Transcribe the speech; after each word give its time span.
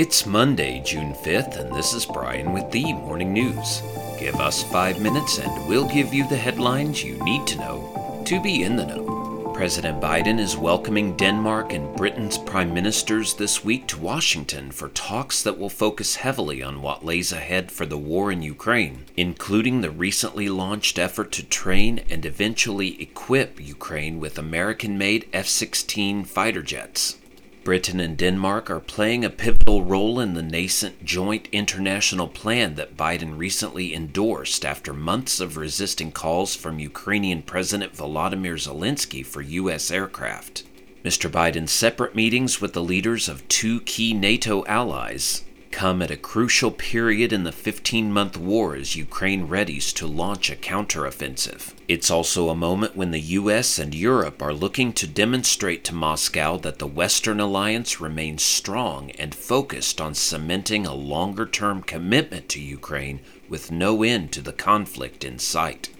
It's 0.00 0.24
Monday, 0.24 0.82
June 0.82 1.12
5th, 1.12 1.58
and 1.58 1.76
this 1.76 1.92
is 1.92 2.06
Brian 2.06 2.54
with 2.54 2.70
the 2.70 2.94
Morning 2.94 3.34
News. 3.34 3.82
Give 4.18 4.34
us 4.36 4.62
five 4.62 4.98
minutes 4.98 5.36
and 5.36 5.68
we'll 5.68 5.86
give 5.86 6.14
you 6.14 6.26
the 6.26 6.38
headlines 6.38 7.04
you 7.04 7.22
need 7.22 7.46
to 7.48 7.58
know 7.58 8.22
to 8.24 8.40
be 8.40 8.62
in 8.62 8.76
the 8.76 8.86
know. 8.86 9.52
President 9.54 10.00
Biden 10.00 10.38
is 10.38 10.56
welcoming 10.56 11.18
Denmark 11.18 11.74
and 11.74 11.94
Britain's 11.98 12.38
prime 12.38 12.72
ministers 12.72 13.34
this 13.34 13.62
week 13.62 13.86
to 13.88 14.00
Washington 14.00 14.70
for 14.70 14.88
talks 14.88 15.42
that 15.42 15.58
will 15.58 15.68
focus 15.68 16.16
heavily 16.16 16.62
on 16.62 16.80
what 16.80 17.04
lays 17.04 17.30
ahead 17.30 17.70
for 17.70 17.84
the 17.84 17.98
war 17.98 18.32
in 18.32 18.40
Ukraine, 18.40 19.04
including 19.18 19.82
the 19.82 19.90
recently 19.90 20.48
launched 20.48 20.98
effort 20.98 21.30
to 21.32 21.44
train 21.44 22.00
and 22.08 22.24
eventually 22.24 22.98
equip 23.02 23.60
Ukraine 23.60 24.18
with 24.18 24.38
American 24.38 24.96
made 24.96 25.28
F 25.34 25.46
16 25.46 26.24
fighter 26.24 26.62
jets. 26.62 27.18
Britain 27.62 28.00
and 28.00 28.16
Denmark 28.16 28.70
are 28.70 28.80
playing 28.80 29.24
a 29.24 29.30
pivotal 29.30 29.84
role 29.84 30.18
in 30.18 30.32
the 30.32 30.42
nascent 30.42 31.04
joint 31.04 31.46
international 31.52 32.26
plan 32.26 32.74
that 32.76 32.96
Biden 32.96 33.36
recently 33.36 33.94
endorsed 33.94 34.64
after 34.64 34.94
months 34.94 35.40
of 35.40 35.58
resisting 35.58 36.10
calls 36.10 36.56
from 36.56 36.78
Ukrainian 36.78 37.42
President 37.42 37.92
Volodymyr 37.92 38.54
Zelensky 38.54 39.24
for 39.24 39.42
U.S. 39.42 39.90
aircraft. 39.90 40.64
Mr. 41.04 41.30
Biden's 41.30 41.72
separate 41.72 42.14
meetings 42.14 42.60
with 42.60 42.72
the 42.72 42.82
leaders 42.82 43.28
of 43.28 43.46
two 43.48 43.80
key 43.80 44.14
NATO 44.14 44.64
allies 44.64 45.44
come 45.70 46.02
at 46.02 46.10
a 46.10 46.16
crucial 46.16 46.70
period 46.70 47.32
in 47.32 47.44
the 47.44 47.52
15 47.52 48.12
month 48.12 48.36
war 48.36 48.74
as 48.74 48.96
Ukraine 48.96 49.48
readies 49.48 49.94
to 49.94 50.06
launch 50.06 50.50
a 50.50 50.56
counteroffensive. 50.56 51.74
It's 51.88 52.10
also 52.10 52.48
a 52.48 52.54
moment 52.54 52.96
when 52.96 53.10
the 53.10 53.20
US 53.38 53.78
and 53.78 53.94
Europe 53.94 54.42
are 54.42 54.52
looking 54.52 54.92
to 54.94 55.06
demonstrate 55.06 55.84
to 55.84 55.94
Moscow 55.94 56.56
that 56.58 56.78
the 56.78 56.86
Western 56.86 57.40
alliance 57.40 58.00
remains 58.00 58.42
strong 58.42 59.10
and 59.12 59.34
focused 59.34 60.00
on 60.00 60.14
cementing 60.14 60.86
a 60.86 60.94
longer 60.94 61.46
term 61.46 61.82
commitment 61.82 62.48
to 62.50 62.60
Ukraine 62.60 63.20
with 63.48 63.70
no 63.70 64.02
end 64.02 64.32
to 64.32 64.42
the 64.42 64.52
conflict 64.52 65.24
in 65.24 65.38
sight. 65.38 65.90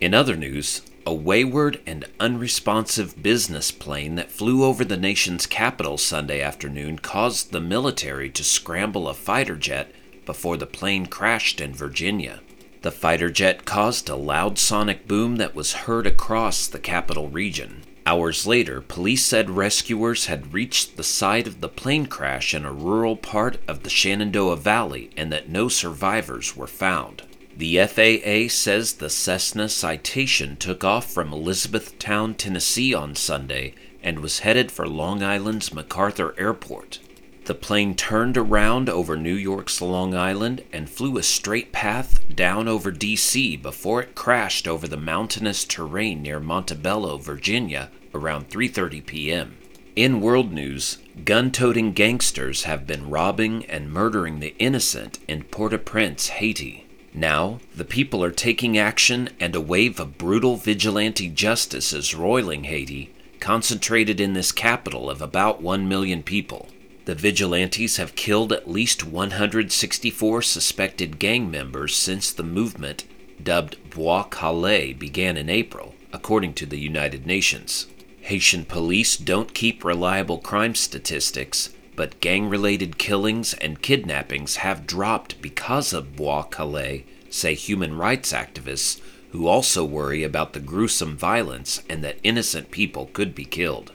In 0.00 0.14
other 0.14 0.36
news, 0.36 0.82
a 1.06 1.12
wayward 1.14 1.80
and 1.86 2.06
unresponsive 2.18 3.22
business 3.22 3.70
plane 3.70 4.14
that 4.14 4.30
flew 4.30 4.64
over 4.64 4.84
the 4.84 4.96
nation's 4.96 5.46
capital 5.46 5.98
Sunday 5.98 6.40
afternoon 6.40 6.98
caused 6.98 7.52
the 7.52 7.60
military 7.60 8.30
to 8.30 8.42
scramble 8.42 9.08
a 9.08 9.14
fighter 9.14 9.56
jet 9.56 9.92
before 10.24 10.56
the 10.56 10.66
plane 10.66 11.04
crashed 11.04 11.60
in 11.60 11.74
Virginia. 11.74 12.40
The 12.80 12.90
fighter 12.90 13.30
jet 13.30 13.64
caused 13.64 14.08
a 14.08 14.16
loud 14.16 14.58
sonic 14.58 15.06
boom 15.06 15.36
that 15.36 15.54
was 15.54 15.72
heard 15.72 16.06
across 16.06 16.66
the 16.66 16.78
capital 16.78 17.28
region. 17.28 17.82
Hours 18.06 18.46
later, 18.46 18.82
police 18.82 19.24
said 19.24 19.48
rescuers 19.48 20.26
had 20.26 20.52
reached 20.52 20.96
the 20.96 21.02
site 21.02 21.46
of 21.46 21.60
the 21.60 21.68
plane 21.68 22.06
crash 22.06 22.54
in 22.54 22.64
a 22.64 22.72
rural 22.72 23.16
part 23.16 23.58
of 23.66 23.82
the 23.82 23.90
Shenandoah 23.90 24.56
Valley 24.56 25.10
and 25.16 25.32
that 25.32 25.48
no 25.48 25.68
survivors 25.68 26.54
were 26.54 26.66
found. 26.66 27.22
The 27.56 27.78
FAA 27.86 28.52
says 28.52 28.94
the 28.94 29.08
Cessna 29.08 29.68
Citation 29.68 30.56
took 30.56 30.82
off 30.82 31.12
from 31.12 31.32
Elizabethtown, 31.32 32.34
Tennessee 32.34 32.92
on 32.92 33.14
Sunday 33.14 33.74
and 34.02 34.18
was 34.18 34.40
headed 34.40 34.72
for 34.72 34.88
Long 34.88 35.22
Island's 35.22 35.72
MacArthur 35.72 36.34
Airport. 36.36 36.98
The 37.44 37.54
plane 37.54 37.94
turned 37.94 38.36
around 38.36 38.88
over 38.88 39.16
New 39.16 39.34
York's 39.34 39.80
Long 39.80 40.16
Island 40.16 40.64
and 40.72 40.90
flew 40.90 41.16
a 41.16 41.22
straight 41.22 41.70
path 41.70 42.20
down 42.34 42.66
over 42.66 42.90
D.C. 42.90 43.56
before 43.58 44.02
it 44.02 44.16
crashed 44.16 44.66
over 44.66 44.88
the 44.88 44.96
mountainous 44.96 45.64
terrain 45.64 46.22
near 46.22 46.40
Montebello, 46.40 47.18
Virginia, 47.18 47.90
around 48.12 48.48
3:30 48.48 49.06
p.m. 49.06 49.56
In 49.94 50.20
world 50.20 50.52
news, 50.52 50.98
gun-toting 51.24 51.92
gangsters 51.92 52.64
have 52.64 52.84
been 52.84 53.08
robbing 53.08 53.64
and 53.66 53.92
murdering 53.92 54.40
the 54.40 54.56
innocent 54.58 55.20
in 55.28 55.44
Port-au-Prince, 55.44 56.28
Haiti. 56.28 56.83
Now, 57.14 57.60
the 57.76 57.84
people 57.84 58.24
are 58.24 58.32
taking 58.32 58.76
action, 58.76 59.30
and 59.38 59.54
a 59.54 59.60
wave 59.60 60.00
of 60.00 60.18
brutal 60.18 60.56
vigilante 60.56 61.28
justice 61.28 61.92
is 61.92 62.12
roiling 62.12 62.64
Haiti, 62.64 63.14
concentrated 63.38 64.20
in 64.20 64.32
this 64.32 64.50
capital 64.50 65.08
of 65.08 65.22
about 65.22 65.62
1 65.62 65.88
million 65.88 66.24
people. 66.24 66.68
The 67.04 67.14
vigilantes 67.14 67.98
have 67.98 68.16
killed 68.16 68.52
at 68.52 68.68
least 68.68 69.04
164 69.04 70.42
suspected 70.42 71.20
gang 71.20 71.50
members 71.50 71.94
since 71.94 72.32
the 72.32 72.42
movement, 72.42 73.04
dubbed 73.40 73.76
Bwa 73.90 74.24
Kale, 74.24 74.94
began 74.94 75.36
in 75.36 75.48
April, 75.48 75.94
according 76.12 76.54
to 76.54 76.66
the 76.66 76.78
United 76.78 77.26
Nations. 77.26 77.86
Haitian 78.22 78.64
police 78.64 79.16
don't 79.16 79.54
keep 79.54 79.84
reliable 79.84 80.38
crime 80.38 80.74
statistics, 80.74 81.70
but 81.96 82.20
gang 82.20 82.48
related 82.48 82.98
killings 82.98 83.54
and 83.54 83.82
kidnappings 83.82 84.56
have 84.56 84.86
dropped 84.86 85.40
because 85.40 85.92
of 85.92 86.16
Bwa 86.16 86.42
Kale, 86.50 87.02
say 87.30 87.54
human 87.54 87.96
rights 87.96 88.32
activists 88.32 89.00
who 89.30 89.48
also 89.48 89.84
worry 89.84 90.22
about 90.22 90.52
the 90.52 90.60
gruesome 90.60 91.16
violence 91.16 91.82
and 91.88 92.04
that 92.04 92.18
innocent 92.22 92.70
people 92.70 93.10
could 93.12 93.34
be 93.34 93.44
killed. 93.44 93.92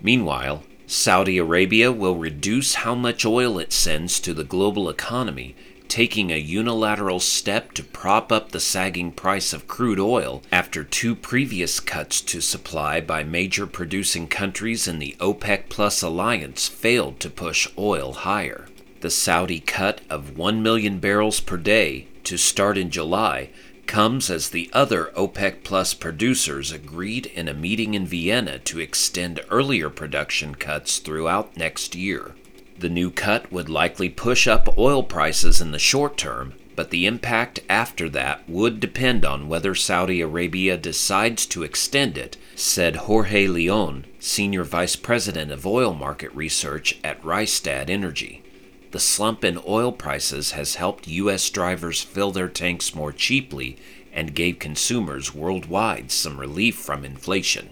Meanwhile, 0.00 0.62
Saudi 0.86 1.38
Arabia 1.38 1.90
will 1.90 2.14
reduce 2.14 2.74
how 2.74 2.94
much 2.94 3.26
oil 3.26 3.58
it 3.58 3.72
sends 3.72 4.20
to 4.20 4.32
the 4.32 4.44
global 4.44 4.88
economy, 4.88 5.56
taking 5.88 6.30
a 6.30 6.38
unilateral 6.38 7.20
step 7.20 7.72
to 7.72 7.82
prop 7.82 8.30
up 8.32 8.52
the 8.52 8.60
sagging 8.60 9.12
price 9.12 9.52
of 9.52 9.68
crude 9.68 10.00
oil 10.00 10.42
after 10.52 10.84
two 10.84 11.14
previous 11.14 11.80
cuts 11.80 12.20
to 12.20 12.40
supply 12.40 13.00
by 13.00 13.22
major 13.22 13.66
producing 13.66 14.26
countries 14.26 14.86
in 14.88 14.98
the 14.98 15.16
OPEC 15.20 15.68
Plus 15.68 16.02
alliance 16.02 16.68
failed 16.68 17.20
to 17.20 17.30
push 17.30 17.68
oil 17.78 18.12
higher. 18.12 18.66
The 19.00 19.10
Saudi 19.10 19.60
cut 19.60 20.00
of 20.10 20.36
1 20.36 20.62
million 20.62 20.98
barrels 20.98 21.40
per 21.40 21.56
day 21.56 22.08
to 22.24 22.36
start 22.36 22.76
in 22.76 22.90
July 22.90 23.50
comes 23.86 24.30
as 24.30 24.50
the 24.50 24.68
other 24.72 25.12
OPEC 25.16 25.62
Plus 25.62 25.94
producers 25.94 26.72
agreed 26.72 27.26
in 27.26 27.48
a 27.48 27.54
meeting 27.54 27.94
in 27.94 28.06
Vienna 28.06 28.58
to 28.60 28.80
extend 28.80 29.40
earlier 29.50 29.88
production 29.88 30.54
cuts 30.54 30.98
throughout 30.98 31.56
next 31.56 31.94
year. 31.94 32.34
The 32.78 32.88
new 32.90 33.10
cut 33.10 33.50
would 33.50 33.68
likely 33.68 34.08
push 34.08 34.46
up 34.46 34.76
oil 34.76 35.02
prices 35.02 35.60
in 35.60 35.72
the 35.72 35.78
short 35.78 36.18
term, 36.18 36.54
but 36.74 36.90
the 36.90 37.06
impact 37.06 37.60
after 37.70 38.08
that 38.10 38.46
would 38.48 38.80
depend 38.80 39.24
on 39.24 39.48
whether 39.48 39.74
Saudi 39.74 40.20
Arabia 40.20 40.76
decides 40.76 41.46
to 41.46 41.62
extend 41.62 42.18
it, 42.18 42.36
said 42.54 42.96
Jorge 42.96 43.46
Leon, 43.46 44.04
Senior 44.20 44.62
Vice 44.62 44.94
President 44.94 45.50
of 45.50 45.66
Oil 45.66 45.94
Market 45.94 46.34
Research 46.34 46.98
at 47.02 47.22
Rystad 47.22 47.88
Energy. 47.88 48.42
The 48.90 49.00
slump 49.00 49.42
in 49.42 49.58
oil 49.66 49.90
prices 49.90 50.52
has 50.52 50.74
helped 50.74 51.08
U.S. 51.08 51.48
drivers 51.48 52.02
fill 52.02 52.30
their 52.30 52.48
tanks 52.48 52.94
more 52.94 53.12
cheaply 53.12 53.78
and 54.12 54.34
gave 54.34 54.58
consumers 54.58 55.34
worldwide 55.34 56.10
some 56.10 56.38
relief 56.38 56.76
from 56.76 57.04
inflation. 57.04 57.70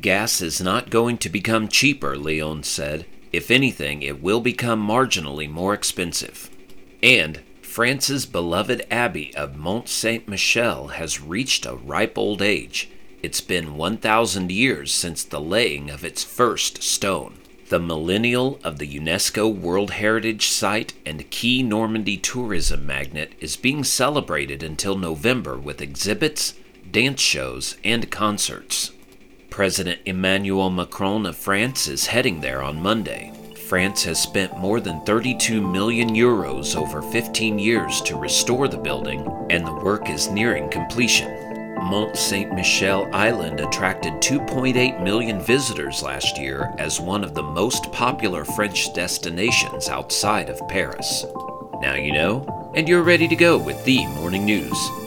Gas 0.00 0.40
is 0.40 0.60
not 0.60 0.90
going 0.90 1.18
to 1.18 1.28
become 1.28 1.68
cheaper, 1.68 2.16
Leon 2.16 2.62
said. 2.62 3.06
If 3.32 3.50
anything, 3.50 4.02
it 4.02 4.22
will 4.22 4.40
become 4.40 4.86
marginally 4.86 5.48
more 5.48 5.74
expensive. 5.74 6.50
And 7.02 7.40
France's 7.62 8.26
beloved 8.26 8.86
abbey 8.90 9.34
of 9.36 9.56
Mont 9.56 9.88
Saint 9.88 10.26
Michel 10.28 10.88
has 10.88 11.20
reached 11.20 11.66
a 11.66 11.74
ripe 11.74 12.16
old 12.16 12.40
age. 12.40 12.90
It's 13.22 13.40
been 13.40 13.76
1,000 13.76 14.50
years 14.50 14.92
since 14.92 15.24
the 15.24 15.40
laying 15.40 15.90
of 15.90 16.04
its 16.04 16.22
first 16.24 16.82
stone 16.82 17.38
the 17.68 17.78
millennial 17.80 18.60
of 18.62 18.78
the 18.78 18.86
UNESCO 18.86 19.52
World 19.52 19.90
Heritage 19.90 20.46
Site 20.46 20.92
and 21.04 21.28
key 21.30 21.62
Normandy 21.62 22.16
tourism 22.16 22.86
magnet, 22.86 23.32
is 23.40 23.56
being 23.56 23.82
celebrated 23.82 24.62
until 24.62 24.96
November 24.96 25.58
with 25.58 25.80
exhibits, 25.80 26.54
dance 26.88 27.20
shows, 27.20 27.76
and 27.82 28.10
concerts. 28.10 28.92
President 29.56 29.98
Emmanuel 30.04 30.68
Macron 30.68 31.24
of 31.24 31.34
France 31.34 31.88
is 31.88 32.04
heading 32.04 32.42
there 32.42 32.60
on 32.60 32.78
Monday. 32.78 33.32
France 33.66 34.04
has 34.04 34.22
spent 34.22 34.58
more 34.58 34.80
than 34.80 35.00
32 35.06 35.66
million 35.66 36.10
euros 36.10 36.76
over 36.76 37.00
15 37.00 37.58
years 37.58 38.02
to 38.02 38.18
restore 38.18 38.68
the 38.68 38.76
building, 38.76 39.26
and 39.48 39.66
the 39.66 39.72
work 39.76 40.10
is 40.10 40.28
nearing 40.28 40.68
completion. 40.68 41.30
Mont 41.76 42.18
Saint 42.18 42.52
Michel 42.52 43.08
Island 43.14 43.60
attracted 43.60 44.12
2.8 44.20 45.02
million 45.02 45.40
visitors 45.40 46.02
last 46.02 46.36
year 46.36 46.74
as 46.76 47.00
one 47.00 47.24
of 47.24 47.32
the 47.32 47.42
most 47.42 47.90
popular 47.92 48.44
French 48.44 48.92
destinations 48.92 49.88
outside 49.88 50.50
of 50.50 50.68
Paris. 50.68 51.24
Now 51.80 51.94
you 51.94 52.12
know, 52.12 52.72
and 52.74 52.86
you're 52.86 53.02
ready 53.02 53.26
to 53.26 53.34
go 53.34 53.56
with 53.56 53.82
the 53.86 54.04
morning 54.08 54.44
news. 54.44 55.05